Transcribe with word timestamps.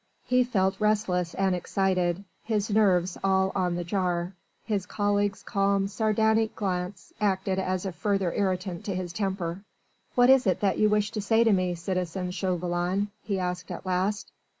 He 0.23 0.43
felt 0.43 0.81
restless 0.81 1.35
and 1.35 1.53
excited 1.53 2.23
his 2.41 2.71
nerves 2.71 3.19
all 3.23 3.51
on 3.53 3.75
the 3.75 3.83
jar: 3.83 4.33
his 4.65 4.87
colleague's 4.87 5.43
calm, 5.43 5.87
sardonic 5.87 6.55
glance 6.55 7.13
acted 7.21 7.59
as 7.59 7.85
a 7.85 7.91
further 7.91 8.33
irritant 8.33 8.83
to 8.85 8.95
his 8.95 9.13
temper. 9.13 9.61
"What 10.15 10.31
is 10.31 10.47
it 10.47 10.59
that 10.61 10.79
you 10.79 10.89
wished 10.89 11.13
to 11.13 11.21
say 11.21 11.43
to 11.43 11.53
me, 11.53 11.75
citizen 11.75 12.31
Chauvelin?" 12.31 13.09
he 13.21 13.37
asked 13.37 13.69
at 13.69 13.85
last. 13.85 14.31